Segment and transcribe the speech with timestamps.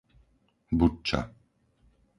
[0.79, 1.21] Budča